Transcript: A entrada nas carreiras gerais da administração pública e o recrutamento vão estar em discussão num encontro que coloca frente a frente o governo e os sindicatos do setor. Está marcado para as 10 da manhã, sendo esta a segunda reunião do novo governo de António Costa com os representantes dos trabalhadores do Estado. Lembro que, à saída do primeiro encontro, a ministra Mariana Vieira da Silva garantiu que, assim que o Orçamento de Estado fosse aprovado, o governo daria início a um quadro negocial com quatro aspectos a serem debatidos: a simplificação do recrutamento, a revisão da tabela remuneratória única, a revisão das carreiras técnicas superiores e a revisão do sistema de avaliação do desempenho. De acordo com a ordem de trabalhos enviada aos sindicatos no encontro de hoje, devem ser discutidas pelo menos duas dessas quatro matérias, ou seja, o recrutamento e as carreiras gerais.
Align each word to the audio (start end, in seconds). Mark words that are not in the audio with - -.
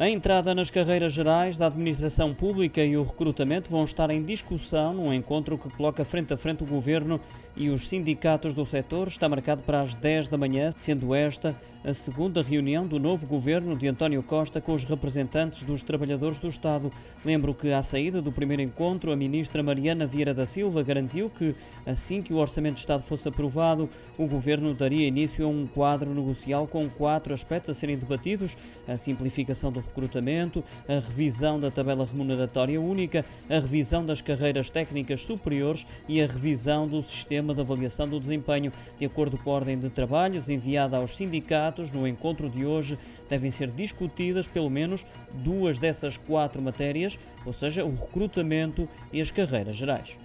A 0.00 0.08
entrada 0.08 0.54
nas 0.54 0.70
carreiras 0.70 1.12
gerais 1.12 1.58
da 1.58 1.66
administração 1.66 2.32
pública 2.32 2.82
e 2.82 2.96
o 2.96 3.02
recrutamento 3.02 3.68
vão 3.70 3.84
estar 3.84 4.08
em 4.08 4.22
discussão 4.22 4.94
num 4.94 5.12
encontro 5.12 5.58
que 5.58 5.68
coloca 5.68 6.06
frente 6.06 6.32
a 6.32 6.38
frente 6.38 6.62
o 6.62 6.66
governo 6.66 7.20
e 7.54 7.68
os 7.68 7.86
sindicatos 7.86 8.54
do 8.54 8.64
setor. 8.64 9.08
Está 9.08 9.28
marcado 9.28 9.62
para 9.62 9.82
as 9.82 9.94
10 9.94 10.28
da 10.28 10.38
manhã, 10.38 10.70
sendo 10.74 11.14
esta 11.14 11.54
a 11.84 11.94
segunda 11.94 12.42
reunião 12.42 12.86
do 12.86 12.98
novo 12.98 13.26
governo 13.26 13.76
de 13.76 13.88
António 13.88 14.22
Costa 14.22 14.60
com 14.60 14.74
os 14.74 14.84
representantes 14.84 15.62
dos 15.62 15.82
trabalhadores 15.82 16.38
do 16.38 16.48
Estado. 16.48 16.92
Lembro 17.24 17.54
que, 17.54 17.72
à 17.72 17.82
saída 17.82 18.20
do 18.20 18.30
primeiro 18.30 18.62
encontro, 18.62 19.12
a 19.12 19.16
ministra 19.16 19.62
Mariana 19.62 20.06
Vieira 20.06 20.34
da 20.34 20.44
Silva 20.44 20.82
garantiu 20.82 21.30
que, 21.30 21.54
assim 21.86 22.22
que 22.22 22.34
o 22.34 22.36
Orçamento 22.36 22.74
de 22.74 22.80
Estado 22.80 23.02
fosse 23.02 23.28
aprovado, 23.28 23.88
o 24.18 24.26
governo 24.26 24.74
daria 24.74 25.08
início 25.08 25.44
a 25.44 25.48
um 25.48 25.66
quadro 25.66 26.14
negocial 26.14 26.66
com 26.66 26.88
quatro 26.88 27.32
aspectos 27.32 27.70
a 27.70 27.74
serem 27.74 27.96
debatidos: 27.96 28.56
a 28.86 28.98
simplificação 28.98 29.72
do 29.72 29.82
recrutamento, 29.90 30.64
a 30.88 30.94
revisão 30.94 31.60
da 31.60 31.70
tabela 31.70 32.06
remuneratória 32.06 32.80
única, 32.80 33.24
a 33.48 33.54
revisão 33.54 34.06
das 34.06 34.20
carreiras 34.20 34.70
técnicas 34.70 35.22
superiores 35.22 35.86
e 36.08 36.22
a 36.22 36.26
revisão 36.26 36.86
do 36.86 37.02
sistema 37.02 37.54
de 37.54 37.60
avaliação 37.60 38.08
do 38.08 38.18
desempenho. 38.18 38.72
De 38.98 39.04
acordo 39.04 39.36
com 39.36 39.50
a 39.50 39.54
ordem 39.54 39.78
de 39.78 39.90
trabalhos 39.90 40.48
enviada 40.48 40.96
aos 40.96 41.16
sindicatos 41.16 41.90
no 41.90 42.06
encontro 42.06 42.48
de 42.48 42.64
hoje, 42.64 42.98
devem 43.28 43.50
ser 43.50 43.70
discutidas 43.70 44.48
pelo 44.48 44.70
menos 44.70 45.04
duas 45.34 45.78
dessas 45.78 46.16
quatro 46.16 46.62
matérias, 46.62 47.18
ou 47.44 47.52
seja, 47.52 47.84
o 47.84 47.94
recrutamento 47.94 48.88
e 49.12 49.20
as 49.20 49.30
carreiras 49.30 49.76
gerais. 49.76 50.16